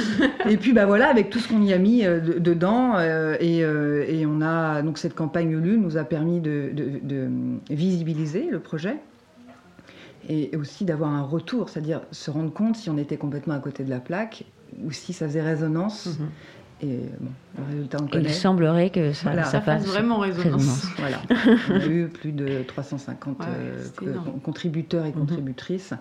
[0.52, 3.38] Et puis bah voilà, avec tout ce qu'on y a mis euh, de- dedans, euh,
[3.40, 7.28] et, euh, et on a donc cette campagne Ulu nous a permis de, de- de
[7.72, 8.98] visibiliser le projet
[10.30, 13.84] et aussi d'avoir un retour, c'est-à-dire se rendre compte si on était complètement à côté
[13.84, 14.44] de la plaque
[14.84, 16.06] ou si ça faisait résonance.
[16.20, 16.28] Mhm.
[16.86, 19.44] Et bon, le résultat, on Et il semblerait que ça, Voilà.
[19.46, 20.86] ça Ça fasse vraiment résonance.
[21.00, 21.22] Voilà,
[21.72, 23.88] on a eu plus de 350 Ouais, euh,
[24.44, 25.16] contributeurs et Mhm.
[25.16, 25.94] contributrices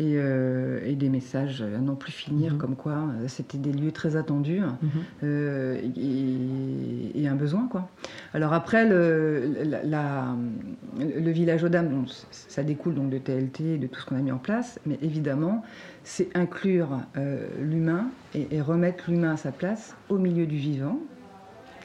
[0.00, 2.58] et, euh, et des messages à n'en plus finir, Mhm.
[2.58, 4.88] comme quoi euh, c'était des lieux très attendus Mhm.
[5.22, 7.68] euh, et, et un besoin.
[7.70, 7.88] Quoi.
[8.34, 10.36] Alors après, le, la- la-
[10.98, 14.20] le village aux dames, ça découle donc de TLT et de tout ce qu'on a
[14.20, 15.62] mis en place, mais évidemment,
[16.04, 20.98] c'est inclure euh, l'humain et, et remettre l'humain à sa place au milieu du vivant,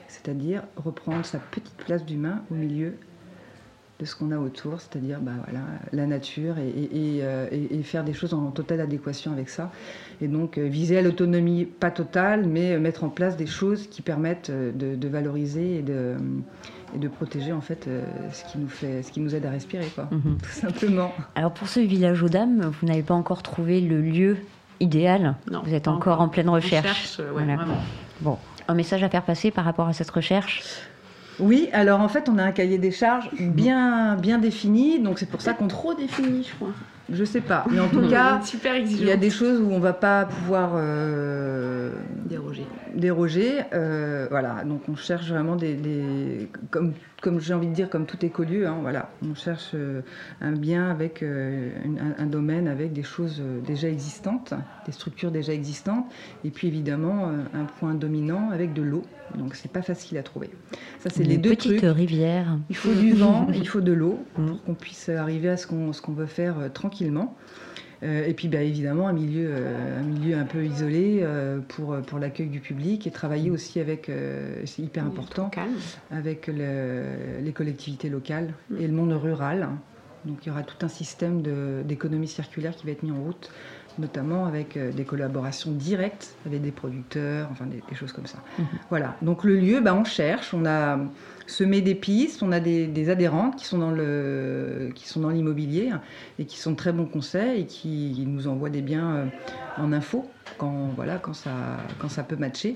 [0.08, 2.96] c'est-à-dire reprendre sa petite place d'humain au milieu
[4.00, 7.48] de ce qu'on a autour, c'est-à-dire bah, voilà, la nature et, euh,
[7.82, 9.72] faire des choses en totale adéquation avec ça.
[10.22, 14.02] Et donc euh, viser à l'autonomie, pas totale, mais mettre en place des choses qui
[14.02, 16.16] permettent de valoriser et de,
[16.96, 19.50] et de protéger en fait euh, ce, qui nous fait, ce qui nous aide à
[19.52, 20.38] respirer, quoi, Mhm.
[20.42, 21.14] tout simplement.
[21.36, 24.38] Alors pour ce village aux dames, vous n'avez pas encore trouvé le lieu
[24.80, 25.36] idéal?
[25.52, 26.22] Non, vous êtes encore, encore.
[26.22, 26.86] en pleine On recherche?
[26.88, 27.56] cherche, euh, ouais, Voilà.
[27.56, 27.78] vraiment.
[28.22, 30.64] Bon, un message à faire passer par rapport à cette recherche?
[31.40, 35.30] Oui, alors en fait on a un cahier des charges bien, bien défini, donc c'est
[35.30, 35.68] pour ça qu'on...
[35.68, 36.70] trop défini, je crois.
[37.12, 38.42] Je sais pas, mais en tout cas...
[38.42, 41.92] super Il y a des choses où on va pas pouvoir euh,
[42.26, 42.68] Déroger.
[42.96, 43.62] déroger.
[43.74, 48.06] euh, voilà, donc on cherche vraiment des, des- comme, comme j'ai envie de dire, comme
[48.06, 48.68] tout écolieu.
[48.68, 50.02] Hein, voilà, on cherche euh,
[50.42, 54.54] un bien avec euh, une- un, un domaine avec des choses euh, déjà existantes,
[54.86, 56.06] des structures déjà existantes,
[56.44, 59.04] et puis évidemment un point dominant avec de l'eau.
[59.36, 60.50] Donc c'est pas facile à trouver.
[61.00, 61.82] Ça c'est les deux trucs.
[61.84, 62.58] rivière.
[62.70, 64.46] Il faut du vent, il faut de l'eau Mm.
[64.46, 67.36] pour qu'on puisse arriver à ce qu'on ce qu'on veut faire tranquillement.
[68.04, 71.96] Euh, et puis bah, évidemment un milieu, euh, un milieu un peu isolé euh, pour,
[72.06, 74.12] pour l'accueil du public et travailler aussi avec,
[74.66, 75.50] c'est hyper important,
[76.12, 78.78] avec le- les collectivités locales Mm.
[78.82, 79.68] et le monde rural.
[80.26, 81.42] Donc il y aura tout un système
[81.86, 83.50] d'économie circulaire qui va être mis en route,
[83.98, 88.40] notamment avec euh, des collaborations directes avec des producteurs, enfin des, des choses comme ça.
[88.58, 88.66] Mhm.
[88.90, 91.00] Voilà, donc le lieu, bah, on cherche, on a
[91.48, 95.30] semé des pistes, on a des, des adhérentes qui sont dans le, qui sont dans
[95.30, 95.92] l'immobilier
[96.40, 99.26] et qui sont de très bons conseils et qui nous envoient des biens euh,
[99.78, 102.76] en info quand, voilà, quand, ça, quand ça peut matcher.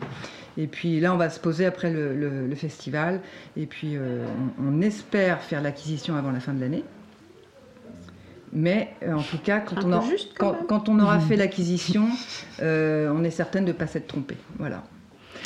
[0.58, 3.22] Et puis là, on va se poser après le, le- le festival.
[3.56, 4.26] Et puis, euh,
[4.60, 6.86] on, on espère faire l'acquisition avant la fin de l'année.
[8.54, 10.66] Mais euh, en tout cas, quand, on, aura- juste, quand quand, même.
[10.68, 12.08] quand on aura fait l'acquisition,
[12.62, 14.36] euh, on est certaine de ne pas s'être trompé.
[14.60, 14.84] Voilà.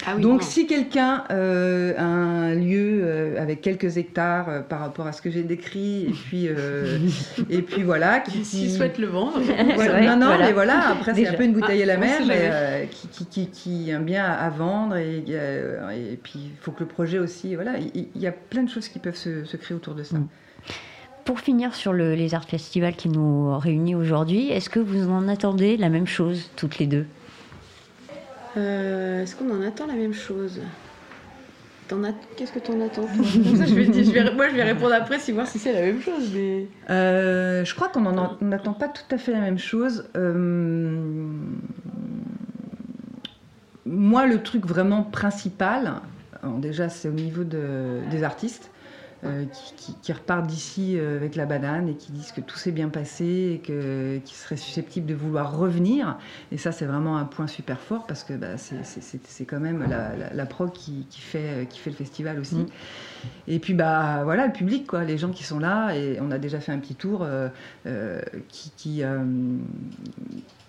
[0.05, 0.45] Ah oui, Donc, non.
[0.47, 5.21] si quelqu'un euh, a un lieu euh, avec quelques hectares euh, par rapport à ce
[5.21, 6.97] que j'ai décrit, et puis, euh,
[7.49, 9.39] et puis voilà, qui, S'ils qui- souhaitent le vendre,
[9.75, 10.45] voilà, non, non, voilà.
[10.47, 13.07] mais voilà, après c'est un peu une bouteille à la Ah, mer, mais euh, qui,
[13.07, 16.81] qui, qui, qui a un bien à vendre, et, euh, et puis il faut que
[16.81, 19.77] le projet aussi, voilà, il, y a plein de choses qui peuvent se, se créer
[19.77, 20.17] autour de ça.
[20.17, 20.27] Mm.
[21.25, 25.27] Pour finir sur le- les arts festivals qui nous réunit aujourd'hui, est-ce que vous en
[25.27, 27.07] attendez la même chose toutes les deux?
[28.57, 30.61] Euh, Est-ce qu'on en attend la même chose?
[32.35, 33.25] Qu'est-ce que t'en attends toi?
[33.43, 35.57] Comme ça, je vais, dire- je vais- Moi, je vais répondre après, si voir si
[35.59, 36.31] c'est la même chose.
[36.33, 36.67] Mais...
[36.91, 38.01] Euh, je crois qu'on
[38.41, 40.07] n'attend pas tout à fait la même chose.
[40.15, 41.27] Euh,
[43.85, 45.93] moi, le truc vraiment principal,
[46.43, 48.69] alors déjà, c'est au niveau de- des artistes.
[49.25, 52.57] Euh, qui, qui- qui repartent d'ici euh, avec la banane et qui disent que tout
[52.57, 56.17] s'est bien passé et que- qu'ils seraient susceptibles de vouloir revenir.
[56.51, 60.15] Et ça, c'est vraiment un point super fort parce que bah, c'est- quand même la,
[60.15, 62.55] la, la prog qui, qui fait, qui fait le festival aussi.
[62.55, 62.65] Mm.
[63.47, 66.37] Et puis bah voilà le public quoi, les gens qui sont là et on a
[66.37, 67.49] déjà fait un petit tour euh,
[67.87, 69.23] euh, qui, qui, euh,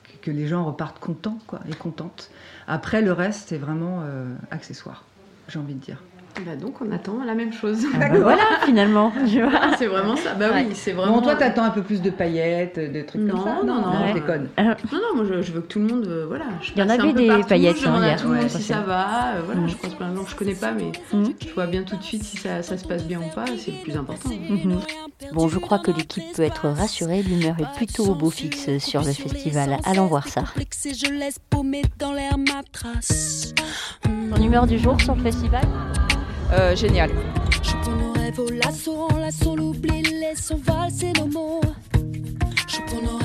[0.05, 2.31] que- que les gens repartent contents quoi et contentes.
[2.67, 5.05] Après le reste c'est vraiment euh, accessoire,
[5.49, 6.03] j'ai envie de dire.
[6.45, 7.87] Bah donc, on attend la même chose.
[7.95, 9.11] Ah bah Voilà, finalement.
[9.27, 9.51] tu vois.
[9.61, 10.35] Ah, c'est vraiment ça.
[10.35, 11.15] Bah oui, c'est vraiment.
[11.15, 13.93] Bon toi t'attends un peu plus de paillettes, de trucs Non, comme ça non, non.
[14.01, 14.13] je Ouais.
[14.13, 14.49] déconne.
[14.59, 16.05] Non, non, moi je, je veux que tout le monde.
[16.07, 16.45] euh, voilà.
[16.61, 18.21] Je Il y en avait des partout, paillettes, Je hein, à hier.
[18.21, 19.37] tout le monde Ouais, si ça, va.
[19.37, 19.69] euh, voilà, Mm.
[19.69, 21.25] je croise plein de gens que je connais pas, mais Mm.
[21.49, 23.47] je vois bien tout de suite si ça, ça se passe bien ou pas.
[23.57, 24.29] C'est le plus important.
[24.29, 24.79] Mhm.
[25.33, 27.23] Bon, je crois que l'équipe peut être rassurée.
[27.23, 29.79] L'humeur est plutôt au beau fixe sur le festival.
[29.85, 30.43] Allons voir ça.
[30.43, 33.55] Complexé, je laisse paumer dans l'air ma trace.
[34.03, 35.63] Ton humeur du jour sur le festival?
[36.53, 37.11] Euh, génial.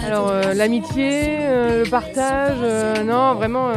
[0.05, 3.71] Alors euh, l'amitié, euh, le partage, euh, non vraiment,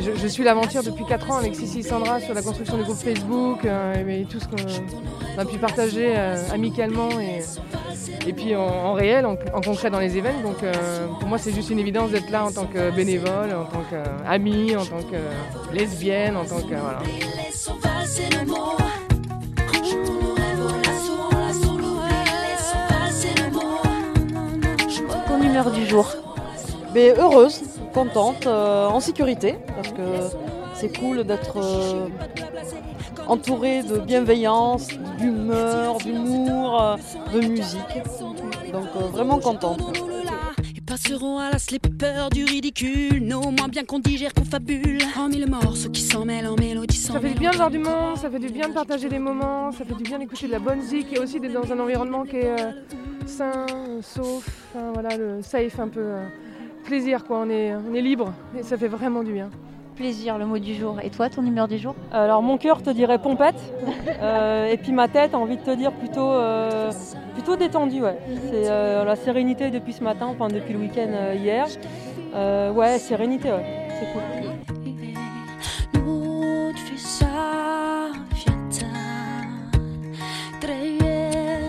[0.00, 2.84] je, je suis l'aventure depuis 4 ans avec Sissi et Sandra sur la construction du
[2.84, 7.40] groupe Facebook euh, et, tout ce qu'on a pu partager euh, amicalement et,
[8.26, 10.42] et puis en, en réel, en, en concret dans les événements.
[10.42, 13.64] Donc euh, pour moi c'est juste une évidence d'être là en tant que bénévole, en
[13.64, 16.74] tant qu'amie, en tant que lesbienne, en tant que...
[16.74, 17.00] Voilà.
[25.28, 26.08] Ton humeur du jour
[26.94, 27.62] Mais heureuse,
[28.00, 30.02] contente, euh, en sécurité, parce que
[30.74, 32.08] c'est cool d'être euh,
[33.26, 36.96] entouré de bienveillance, d'humeur, d'humour, euh,
[37.32, 37.94] de musique.
[38.70, 39.80] Donc euh, vraiment contente.
[40.74, 44.98] Ils passeront à la slipper du ridicule, nos moins bien qu'on digère, qu'on fabule.
[45.18, 47.70] En mille morceaux qui s'en mêlent en mélodie sans Ça fait du bien de voir
[47.70, 50.48] du monde, ça fait du bien de partager des moments, ça fait du bien d'écouter
[50.48, 52.72] de la bonne zik et aussi d'être dans un environnement qui est euh,
[53.24, 53.64] sain,
[54.02, 56.00] sauf, enfin, voilà, le safe un peu.
[56.00, 56.26] euh,
[56.86, 59.50] plaisir quoi, on est, on est libre et ça fait vraiment du bien.
[59.96, 60.98] Plaisir, le mot du jour.
[61.02, 63.60] Et toi, ton humeur du jour Alors mon cœur te dirait pompette,
[64.20, 66.92] euh, et puis ma tête a envie de te dire plutôt, euh,
[67.32, 68.02] plutôt détendue.
[68.02, 68.18] Ouais.
[68.50, 71.66] C'est euh, la sérénité depuis ce matin, enfin depuis le week-end euh, hier.
[72.34, 73.64] Euh, ouais, sérénité, ouais.
[73.98, 74.22] c'est cool.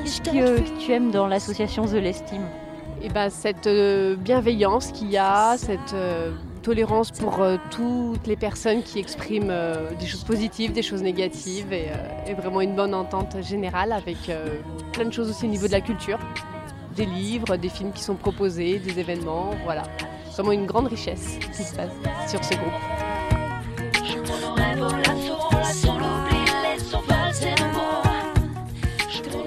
[0.08, 2.44] Qu'est-ce que tu aimes dans l'association The L'Estime
[3.02, 6.32] Et ben, cette euh, bienveillance qu'il y a, cette euh,
[6.64, 11.72] tolérance pour euh, toutes les personnes qui expriment euh, des choses positives, des choses négatives,
[11.72, 14.58] et, euh, et vraiment une bonne entente générale avec euh,
[14.94, 16.18] plein de choses aussi au niveau de la culture,
[16.96, 19.84] des livres, des films qui sont proposés, des événements, voilà.
[20.34, 21.92] Vraiment une grande richesse qui se passe
[22.28, 22.74] sur ce groupe.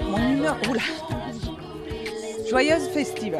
[0.09, 1.10] Mon humeur, oula.
[2.51, 3.37] Joyeuse festive.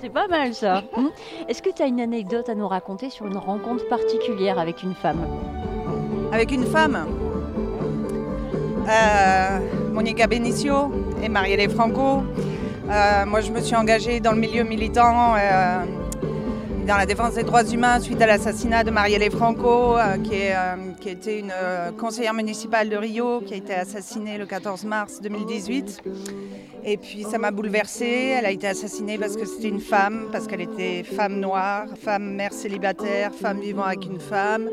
[0.00, 0.84] C'est pas mal ça.
[0.96, 1.08] Hmm.
[1.48, 4.94] Est-ce que tu as une anecdote à nous raconter sur une rencontre particulière avec une
[4.94, 5.26] femme
[6.30, 7.04] Avec une femme
[8.88, 9.58] euh,
[9.92, 12.22] Monica Benicio et Marielle Franco.
[12.88, 15.84] Euh, moi, je me suis engagée dans le milieu militant, euh,
[16.86, 20.54] dans la défense des droits humains suite à l'assassinat de Marielle Franco, qui, est,
[21.00, 21.52] qui était une
[21.98, 26.04] conseillère municipale de Rio, qui a été assassinée le 14 mars 2018.
[26.84, 28.34] Et puis ça m'a bouleversée.
[28.38, 32.34] Elle a été assassinée parce que c'était une femme, parce qu'elle était femme noire, femme
[32.34, 34.68] mère célibataire, femme vivant avec une femme.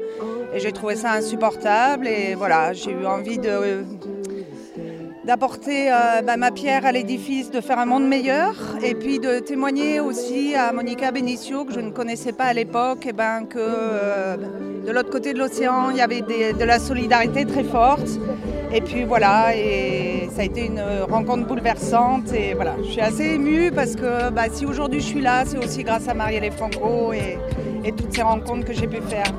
[0.53, 2.07] Et j'ai trouvé ça insupportable.
[2.07, 3.83] Et voilà, j'ai eu envie de
[5.25, 9.39] d'apporter euh, bah, ma pierre à l'édifice, de faire un monde meilleur, et puis de
[9.39, 13.57] témoigner aussi à Monica Benicio, que je ne connaissais pas à l'époque, et ben, que
[13.59, 14.37] euh,
[14.85, 18.07] de l'autre côté de l'océan, il y avait de la solidarité très forte.
[18.71, 23.35] Et puis voilà, et ça a été une rencontre bouleversante, et voilà, je suis assez
[23.35, 27.13] émue parce que bah, si aujourd'hui je suis là, c'est aussi grâce à Marielle Franco
[27.13, 29.31] et toutes ces rencontres que j'ai pu faire.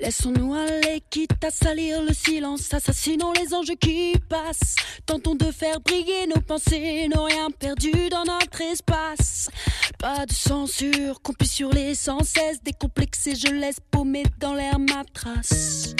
[0.00, 4.74] Laissons-nous aller, quitte à salir le silence, assassinons les anges qui passent.
[5.04, 9.50] Tentons de faire briller nos pensées, nos rien perdu dans notre espace.
[9.98, 15.04] Pas de censure, qu'on puisse hurler sans cesse, décomplexé, je laisse paumer dans l'air ma
[15.12, 15.94] trace.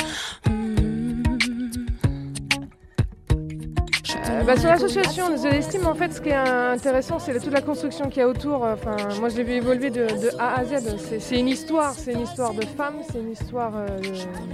[0.48, 0.79] Euh,
[4.46, 8.08] bah, sur l'association de l'estime, en fait, ce qui est intéressant, c'est toute la construction
[8.08, 8.62] qu'il y a autour.
[8.64, 10.06] Enfin, moi, je l'ai vu évoluer de,
[10.38, 10.96] A à Z.
[11.20, 13.86] C'est- une histoire, c'est une histoire de femmes, c'est une histoire euh,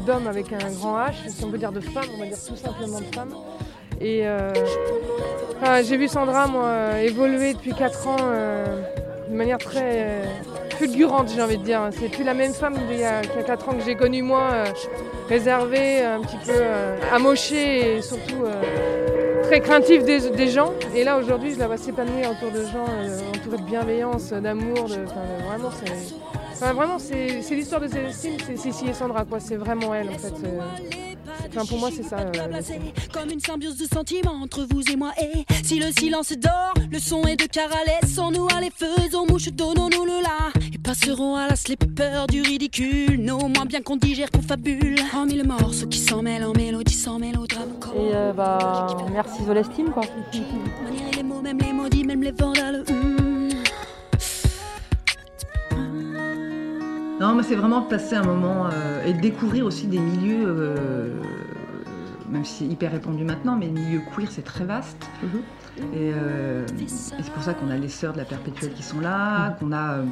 [0.06, 1.28] d'hommes avec un grand H.
[1.28, 3.34] Si on peut dire de femmes, on va dire tout simplement de femmes.
[4.00, 4.52] Et euh,
[5.82, 8.64] j'ai vu Sandra, moi, euh, évoluer depuis 4 ans euh,
[9.30, 10.24] de manière très euh,
[10.76, 11.80] fulgurante, j'ai envie de dire.
[11.98, 14.64] C'est plus la même femme qu'il y a 4 ans que j'ai connue, moi, euh,
[15.28, 19.05] réservée, un petit peu euh, amochée et surtout euh,
[19.46, 20.72] très craintive des, gens.
[20.94, 24.88] Et là, aujourd'hui, je la vois s'épanouir autour de gens, euh, de bienveillance, d'amour.
[25.46, 25.70] Vraiment,
[26.52, 29.40] c'est vraiment, c'est l'histoire de Célestine, c'est Cécile et Sandra, quoi.
[29.40, 30.34] C'est vraiment elle, en fait.
[31.48, 32.18] Enfin, pour moi, c'est ça.
[32.18, 32.62] euh.
[33.12, 35.12] Comme une symbiose de sentiments entre vous et moi.
[35.20, 40.04] Et si le silence dort, le son est de Cara, laissons-nous aller, faisons mouche, donnons-nous
[40.04, 40.50] le là.
[40.74, 44.96] Et passerons à la slipper du ridicule, nos moins bien qu'on digère, qu'on fabule.
[45.14, 47.70] En mille morceaux qui s'en mêlent en mélodie, sans mélodrame.
[47.96, 50.02] Et euh, bah, merci de l'estime quoi.
[50.84, 52.84] Manier les mots, même les maudits, même les vandales.
[52.88, 53.35] hmm.
[57.20, 60.44] Non, mais c'est vraiment de passer un moment euh, et de découvrir aussi des milieux,
[60.46, 61.08] euh,
[62.28, 65.06] même si c'est hyper répandu maintenant, mais le milieu queer c'est très vaste.
[65.94, 69.00] Et, euh, et c'est pour ça qu'on a les sœurs de la perpétuelle qui sont
[69.00, 70.04] là, qu'on a, euh,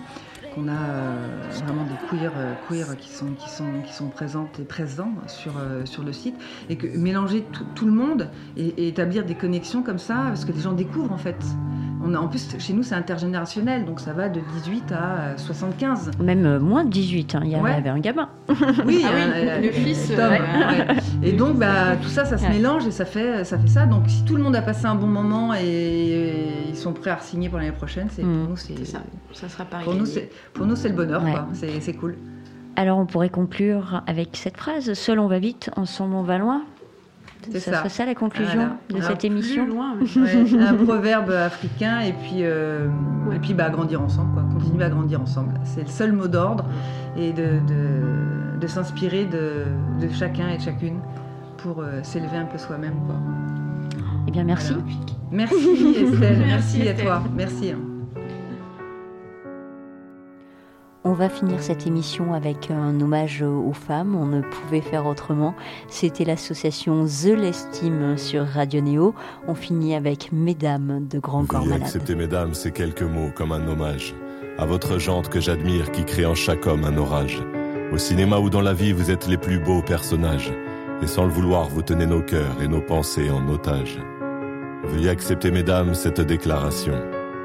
[0.55, 1.27] qu'on a euh,
[1.65, 5.53] vraiment des queers, euh, queers qui, sont, qui, sont, qui sont présentes et présents sur,
[5.59, 6.37] euh, sur le site.
[6.69, 10.45] Et que mélanger tout, tout le monde et, et établir des connexions comme ça, parce
[10.45, 11.37] que les gens découvrent en fait.
[12.07, 16.11] On a, en plus, chez nous, c'est intergénérationnel, donc ça va de 18 à 75.
[16.23, 17.41] Même euh, moins de 18, hein.
[17.45, 17.71] il y Ouais.
[17.73, 18.29] avait un gamin.
[18.85, 20.87] Oui, Ah oui, le fils, Tom, ouais.
[21.23, 22.51] Et donc, bah, tout ça, ça se Ouais.
[22.51, 23.87] mélange et ça fait, ça fait ça.
[23.87, 27.19] Donc, si tout le monde a passé un bon moment et ils sont prêts à
[27.21, 28.39] signer pour l'année prochaine, c'est Mm.
[28.41, 28.99] pour nous, c'est C'est ça.
[29.33, 29.87] Ça sera pareil.
[29.87, 31.33] Pour nous, c'est pour nous, c'est le bonheur, Ouais.
[31.33, 31.49] quoi.
[31.53, 32.17] C'est cool.
[32.77, 36.63] Alors on pourrait conclure avec cette phrase Seul on va vite, ensemble on va loin.
[37.51, 37.79] C'est ça, ça.
[37.81, 38.77] serait ça la conclusion Voilà.
[38.89, 42.89] de Alors, cette émission loin, mais- Ouais, un proverbe africain et puis, euh,
[43.35, 44.43] et puis bah, grandir ensemble, quoi.
[44.59, 45.53] continuer à grandir ensemble.
[45.65, 46.65] C'est le seul mot d'ordre
[47.19, 49.65] et de, de, de s'inspirer de,
[50.01, 50.99] de chacun et de chacune
[51.59, 52.95] pour euh, s'élever un peu soi-même.
[53.07, 53.17] quoi.
[54.27, 54.73] Eh bien, merci.
[54.73, 54.85] Voilà.
[55.31, 57.75] Merci Estelle, merci, Merci, à toi, merci.
[61.07, 64.15] On va finir cette émission avec un hommage aux femmes.
[64.17, 65.55] On ne pouvait faire autrement.
[65.89, 69.15] C'était l'association The L'Estime sur Radio Néo.
[69.47, 71.87] On finit avec Mesdames de Grand Corps Veuillez Malade.
[71.87, 74.15] accepter, mesdames, ces quelques mots comme un hommage
[74.57, 77.43] à votre jante que j'admire qui crée en chaque homme un orage.
[77.93, 80.53] Au cinéma ou dans la vie, vous êtes les plus beaux personnages.
[81.03, 83.99] Et sans le vouloir, vous tenez nos cœurs et nos pensées en otage.
[84.85, 86.95] Veuillez accepter, mesdames, cette déclaration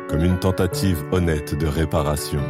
[0.09, 2.41] comme une tentative honnête de réparation.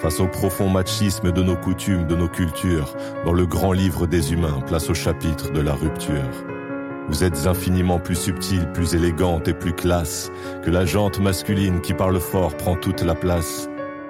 [0.00, 2.96] Face au profond machisme de nos coutumes, de nos cultures,
[3.26, 6.30] dans le grand livre des humains, place au chapitre de la rupture.
[7.10, 10.32] Vous êtes infiniment plus subtile, plus élégante et plus classe
[10.64, 13.68] que la jante masculine qui parle fort prend toute la place.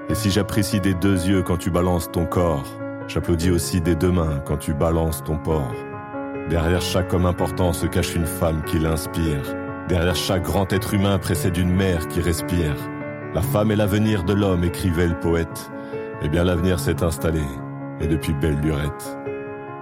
[0.09, 2.66] Et si j'apprécie des deux yeux quand tu balances ton corps,
[3.09, 5.74] j'applaudis aussi des deux mains quand tu balances ton porc.
[6.51, 9.57] Derrière chaque homme important se cache une femme qui l'inspire.
[9.88, 12.76] Derrière chaque grand être humain précède une mère qui respire.
[13.34, 15.70] La femme est l'avenir de l'homme, écrivait le poète.
[16.23, 17.41] Eh bien l'avenir s'est installé,
[18.01, 19.18] et depuis belle lurette.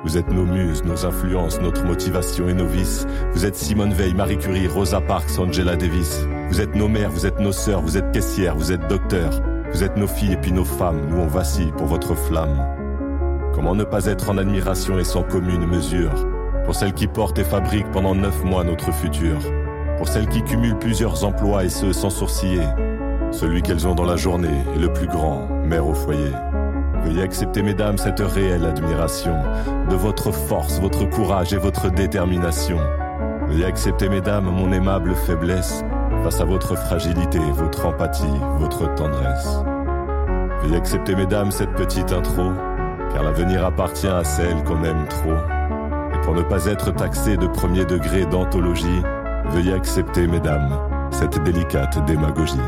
[0.04, 3.04] Vous êtes nos muses, nos influences, notre motivation et nos vices.
[3.32, 6.24] Vous êtes Simone Veil, Marie Curie, Rosa Parks, Angela Davis.
[6.48, 9.42] Vous êtes nos mères, vous êtes nos sœurs, vous êtes caissières, vous êtes docteurs.
[9.72, 12.64] Vous êtes nos filles et puis nos femmes, nous on vacille pour votre flamme.
[13.52, 16.12] Comment ne pas être en admiration et sans commune mesure?
[16.64, 19.38] Pour celles qui portent et fabriquent pendant neuf mois notre futur.
[19.96, 22.62] Pour celles qui cumulent plusieurs emplois et ce sans sourciller.
[23.30, 26.32] Celui qu'elles ont dans la journée est le plus grand, mère au foyer.
[27.04, 29.34] Veuillez accepter, mesdames, cette réelle admiration
[29.88, 32.78] de votre force, votre courage et votre détermination.
[33.46, 35.84] Veuillez accepter, mesdames, mon aimable faiblesse
[36.24, 38.24] face à votre fragilité, votre empathie,
[38.58, 39.58] votre tendresse.
[40.62, 42.50] Veuillez accepter, mesdames, cette petite intro,
[43.12, 45.36] car l'avenir appartient à celle qu'on aime trop.
[46.14, 49.02] Et pour ne pas être taxé de premier degré d'anthologie,
[49.50, 50.76] veuillez accepter, mesdames,
[51.10, 52.60] cette délicate démagogie.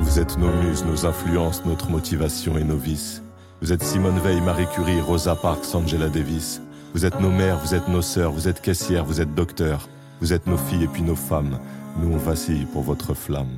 [0.00, 3.22] Vous êtes nos muses, nos influences, notre motivation et nos vices.
[3.60, 6.62] Vous êtes Simone Veil, Marie Curie, Rosa Parks, Angela Davis.
[6.94, 9.88] Vous êtes nos mères, vous êtes nos sœurs, vous êtes caissières, vous êtes docteurs.
[10.20, 11.58] Vous êtes nos filles et puis nos femmes.
[12.00, 13.48] Nous on vacille pour votre flamme.